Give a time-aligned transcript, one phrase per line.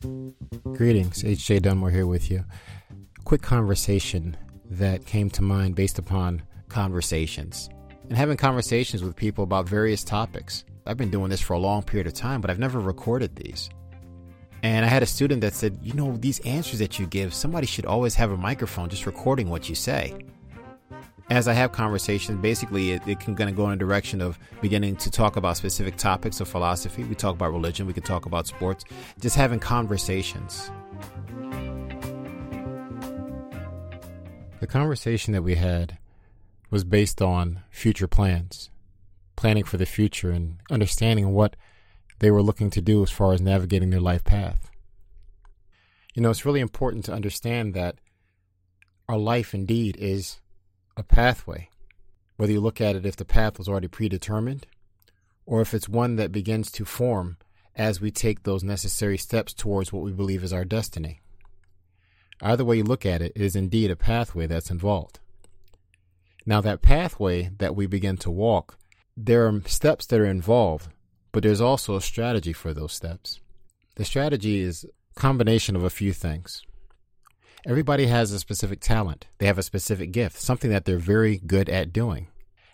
[0.00, 1.60] Greetings, H.J.
[1.60, 2.44] Dunmore here with you.
[3.24, 4.34] Quick conversation
[4.70, 7.68] that came to mind based upon conversations
[8.08, 10.64] and having conversations with people about various topics.
[10.86, 13.68] I've been doing this for a long period of time, but I've never recorded these.
[14.62, 17.66] And I had a student that said, You know, these answers that you give, somebody
[17.66, 20.18] should always have a microphone just recording what you say.
[21.30, 24.36] As I have conversations, basically it, it can kind of go in a direction of
[24.60, 27.04] beginning to talk about specific topics of philosophy.
[27.04, 28.84] We talk about religion, we can talk about sports,
[29.20, 30.72] just having conversations.
[34.58, 35.98] The conversation that we had
[36.68, 38.68] was based on future plans,
[39.36, 41.54] planning for the future, and understanding what
[42.18, 44.68] they were looking to do as far as navigating their life path.
[46.12, 47.94] You know, it's really important to understand that
[49.08, 50.40] our life indeed is
[51.00, 51.70] a pathway.
[52.36, 54.66] Whether you look at it if the path was already predetermined
[55.46, 57.38] or if it's one that begins to form
[57.74, 61.22] as we take those necessary steps towards what we believe is our destiny.
[62.42, 65.20] Either way you look at it, it is indeed a pathway that's involved.
[66.44, 68.78] Now, that pathway that we begin to walk,
[69.16, 70.88] there are steps that are involved,
[71.32, 73.40] but there's also a strategy for those steps.
[73.96, 76.62] The strategy is a combination of a few things.
[77.66, 79.26] Everybody has a specific talent.
[79.38, 82.28] They have a specific gift, something that they're very good at doing.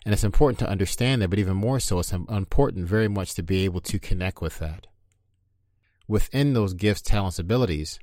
[0.05, 3.43] And it's important to understand that, but even more so, it's important very much to
[3.43, 4.87] be able to connect with that.
[6.07, 7.99] Within those gifts, talents, abilities,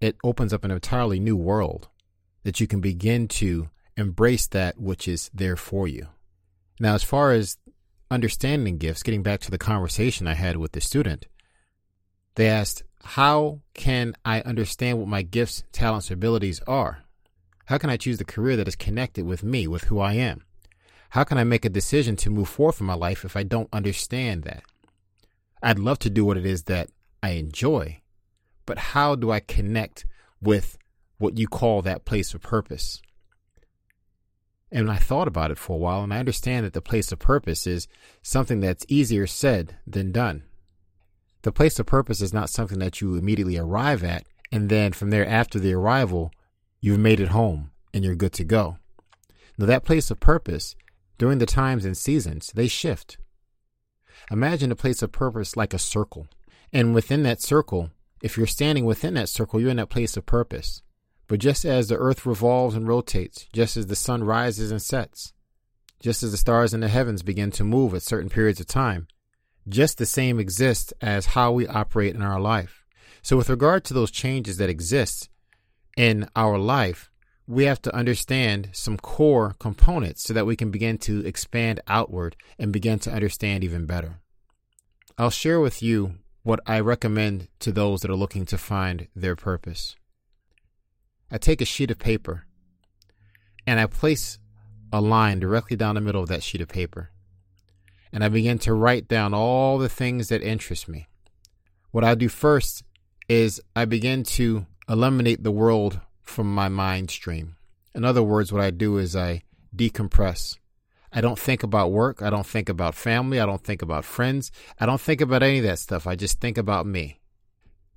[0.00, 1.88] it opens up an entirely new world
[2.44, 6.06] that you can begin to embrace that which is there for you.
[6.78, 7.56] Now, as far as
[8.10, 11.26] understanding gifts, getting back to the conversation I had with the student,
[12.34, 17.04] they asked, How can I understand what my gifts, talents, or abilities are?
[17.66, 20.44] How can I choose the career that is connected with me, with who I am?
[21.10, 23.68] How can I make a decision to move forward in my life if I don't
[23.72, 24.62] understand that?
[25.62, 26.88] I'd love to do what it is that
[27.22, 28.00] I enjoy,
[28.66, 30.06] but how do I connect
[30.40, 30.76] with
[31.18, 33.00] what you call that place of purpose?
[34.72, 37.18] And I thought about it for a while, and I understand that the place of
[37.18, 37.86] purpose is
[38.22, 40.44] something that's easier said than done.
[41.42, 45.10] The place of purpose is not something that you immediately arrive at, and then from
[45.10, 46.30] there, after the arrival,
[46.80, 48.78] you've made it home and you're good to go.
[49.58, 50.76] Now, that place of purpose,
[51.18, 53.18] during the times and seasons, they shift.
[54.30, 56.26] Imagine a place of purpose like a circle,
[56.72, 57.90] and within that circle,
[58.22, 60.82] if you're standing within that circle, you're in that place of purpose.
[61.26, 65.32] But just as the earth revolves and rotates, just as the sun rises and sets,
[66.00, 69.06] just as the stars in the heavens begin to move at certain periods of time,
[69.68, 72.84] just the same exists as how we operate in our life.
[73.22, 75.28] So, with regard to those changes that exist
[75.96, 77.10] in our life,
[77.46, 82.36] we have to understand some core components so that we can begin to expand outward
[82.58, 84.20] and begin to understand even better.
[85.18, 89.36] I'll share with you what I recommend to those that are looking to find their
[89.36, 89.96] purpose.
[91.30, 92.46] I take a sheet of paper
[93.66, 94.38] and I place
[94.92, 97.10] a line directly down the middle of that sheet of paper.
[98.12, 101.08] And I begin to write down all the things that interest me.
[101.90, 102.84] What I do first
[103.28, 107.56] is I begin to eliminate the world from my mind stream.
[107.94, 109.42] In other words, what I do is I
[109.74, 110.58] decompress.
[111.12, 112.22] I don't think about work.
[112.22, 113.38] I don't think about family.
[113.38, 114.50] I don't think about friends.
[114.80, 116.06] I don't think about any of that stuff.
[116.06, 117.20] I just think about me.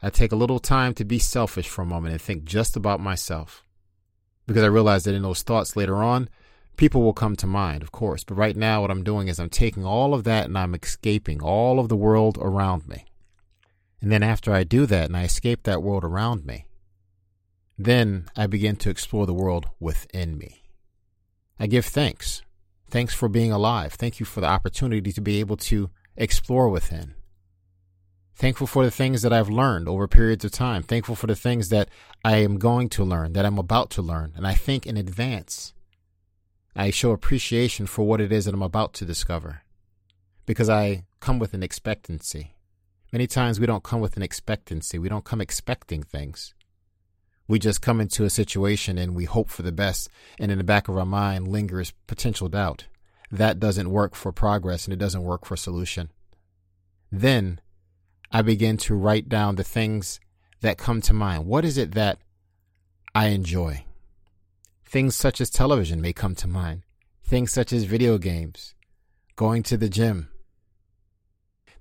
[0.02, 3.00] I take a little time to be selfish for a moment and think just about
[3.00, 3.64] myself.
[4.46, 6.30] Because I realize that in those thoughts later on,
[6.78, 8.24] people will come to mind, of course.
[8.24, 11.42] But right now, what I'm doing is I'm taking all of that and I'm escaping
[11.42, 13.06] all of the world around me.
[14.02, 16.68] And then after I do that and I escape that world around me,
[17.78, 20.64] then I begin to explore the world within me.
[21.60, 22.42] I give thanks
[22.90, 23.94] Thanks for being alive.
[23.94, 27.16] Thank you for the opportunity to be able to explore within.
[28.36, 30.84] Thankful for the things that I've learned over periods of time.
[30.84, 31.90] Thankful for the things that
[32.24, 34.34] I am going to learn, that I'm about to learn.
[34.36, 35.74] And I think in advance.
[36.76, 39.62] I show appreciation for what it is that I'm about to discover
[40.46, 42.56] because I come with an expectancy.
[43.14, 45.00] Many times we don't come with an expectancy.
[45.00, 46.54] We don't come expecting things.
[47.48, 50.10] We just come into a situation and we hope for the best,
[50.40, 52.88] and in the back of our mind lingers potential doubt.
[53.32, 56.12] That doesn't work for progress and it doesn't work for solution.
[57.12, 57.62] Then
[58.32, 60.20] I begin to write down the things
[60.62, 61.46] that come to mind.
[61.46, 62.20] What is it that
[63.14, 63.86] I enjoy?
[64.96, 66.84] Things such as television may come to mind,
[67.22, 68.76] things such as video games,
[69.36, 70.30] going to the gym.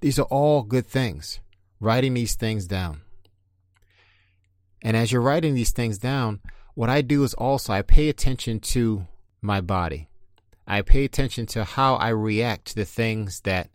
[0.00, 1.38] These are all good things.
[1.78, 3.02] Writing these things down.
[4.82, 6.40] And as you're writing these things down,
[6.75, 9.06] what I do is also I pay attention to
[9.40, 10.08] my body.
[10.67, 13.70] I pay attention to how I react to the things that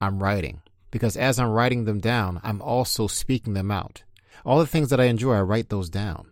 [0.00, 0.60] I'm writing.
[0.90, 4.02] Because as I'm writing them down, I'm also speaking them out.
[4.44, 6.31] All the things that I enjoy, I write those down.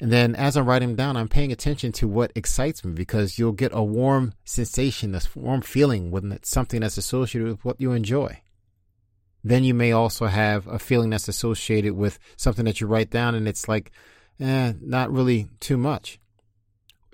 [0.00, 3.38] And then as I'm writing them down, I'm paying attention to what excites me because
[3.38, 7.80] you'll get a warm sensation, this warm feeling when it's something that's associated with what
[7.80, 8.40] you enjoy.
[9.44, 13.34] Then you may also have a feeling that's associated with something that you write down
[13.34, 13.92] and it's like,
[14.40, 16.18] eh, not really too much.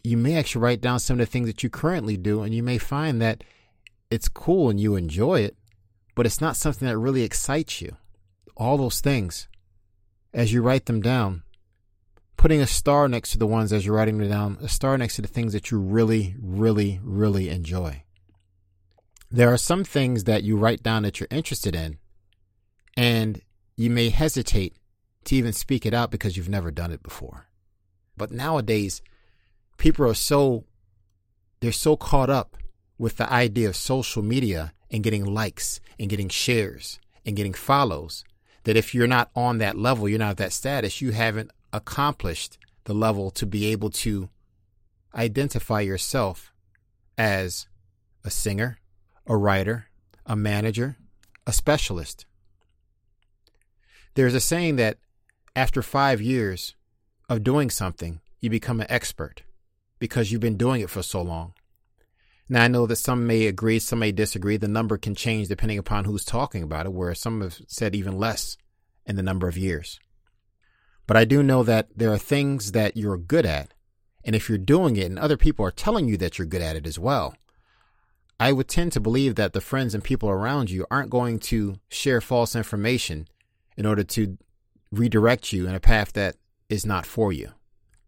[0.03, 2.62] You may actually write down some of the things that you currently do and you
[2.62, 3.44] may find that
[4.11, 5.56] it's cool and you enjoy it,
[6.15, 7.97] but it's not something that really excites you.
[8.56, 9.49] All those things,
[10.32, 11.43] as you write them down,
[12.40, 15.16] putting a star next to the ones as you're writing them down, a star next
[15.16, 18.02] to the things that you really, really, really enjoy.
[19.31, 21.98] There are some things that you write down that you're interested in,
[22.96, 23.42] and
[23.76, 24.75] you may hesitate
[25.25, 27.48] to even speak it out because you've never done it before.
[28.16, 29.02] But nowadays,
[29.76, 30.64] people are so
[31.60, 32.56] they're so caught up
[32.96, 38.25] with the idea of social media and getting likes and getting shares and getting follows
[38.64, 42.58] that if you're not on that level, you're not at that status, you haven't accomplished
[42.84, 44.28] the level to be able to
[45.14, 46.52] identify yourself
[47.19, 47.67] as
[48.25, 48.78] a singer,
[49.26, 49.87] a writer,
[50.26, 50.96] a manager,
[51.46, 52.26] a specialist.
[54.14, 54.99] There's a saying that
[55.55, 56.75] after five years
[57.28, 59.43] of doing something, you become an expert
[59.99, 61.52] because you've been doing it for so long.
[62.49, 64.56] Now, I know that some may agree, some may disagree.
[64.56, 68.19] The number can change depending upon who's talking about it, where some have said even
[68.19, 68.56] less
[69.06, 70.00] in the number of years.
[71.10, 73.74] But I do know that there are things that you're good at.
[74.24, 76.76] And if you're doing it and other people are telling you that you're good at
[76.76, 77.34] it as well,
[78.38, 81.80] I would tend to believe that the friends and people around you aren't going to
[81.88, 83.26] share false information
[83.76, 84.38] in order to
[84.92, 86.36] redirect you in a path that
[86.68, 87.54] is not for you.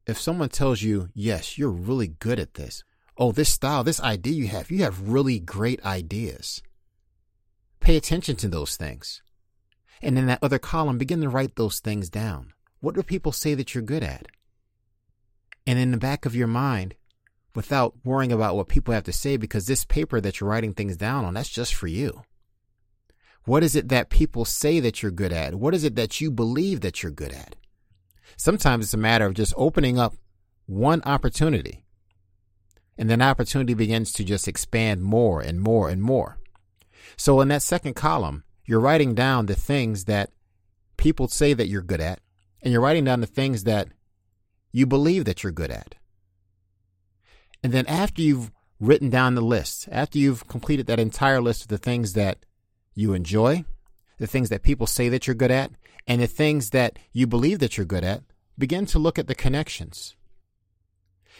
[0.07, 2.85] If someone tells you, yes, you're really good at this.
[3.19, 6.63] Oh, this style, this idea you have, you have really great ideas.
[7.81, 9.23] Pay attention to those things.
[10.01, 12.53] And in that other column, begin to write those things down.
[12.83, 14.27] What do people say that you're good at?
[15.69, 16.97] And in the back of your mind,
[17.55, 20.97] without worrying about what people have to say, because this paper that you're writing things
[20.97, 22.25] down on, that's just for you.
[23.45, 25.55] What is it that people say that you're good at?
[25.55, 27.55] What is it that you believe that you're good at?
[28.37, 30.17] Sometimes it's a matter of just opening up
[30.67, 31.85] one opportunity,
[32.99, 36.39] and then opportunity begins to just expand more and more and more.
[37.17, 40.31] So in that second column, you're writing down the things that
[40.97, 42.19] people say that you're good at,
[42.63, 43.89] and you're writing down the things that
[44.71, 45.95] you believe that you're good at.
[47.63, 48.51] And then after you've
[48.81, 52.45] written down the list, after you've completed that entire list of the things that
[52.95, 53.65] you enjoy,
[54.19, 55.71] the things that people say that you're good at,
[56.07, 58.23] and the things that you believe that you're good at,
[58.59, 60.17] begin to look at the connections.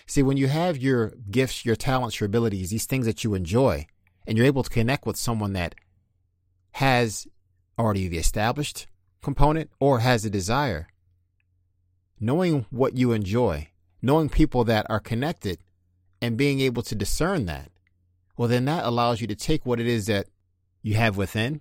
[0.07, 3.87] See, when you have your gifts, your talents, your abilities, these things that you enjoy,
[4.27, 5.75] and you're able to connect with someone that
[6.73, 7.27] has
[7.79, 8.87] already the established
[9.23, 10.89] component or has a desire,
[12.23, 13.69] knowing what you enjoy,
[14.01, 15.59] knowing people that are connected,
[16.21, 17.69] and being able to discern that,
[18.37, 20.29] well, then that allows you to take what it is that
[20.83, 21.61] you have within,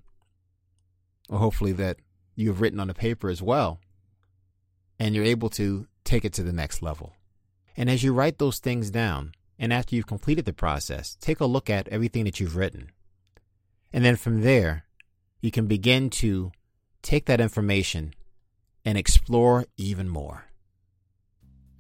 [1.30, 1.98] or hopefully that
[2.36, 3.80] you have written on the paper as well,
[5.00, 7.14] and you're able to take it to the next level.
[7.76, 11.46] And as you write those things down, and after you've completed the process, take a
[11.46, 12.92] look at everything that you've written.
[13.92, 14.86] And then from there,
[15.42, 16.52] you can begin to
[17.02, 18.14] take that information
[18.86, 20.51] and explore even more.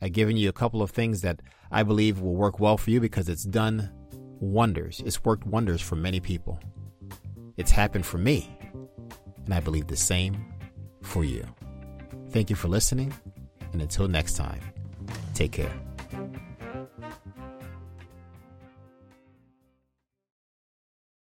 [0.01, 1.41] I've given you a couple of things that
[1.71, 3.91] I believe will work well for you because it's done
[4.39, 5.01] wonders.
[5.05, 6.59] It's worked wonders for many people.
[7.57, 8.57] It's happened for me,
[9.45, 10.45] and I believe the same
[11.03, 11.45] for you.
[12.31, 13.13] Thank you for listening,
[13.73, 14.61] and until next time,
[15.35, 15.90] take care.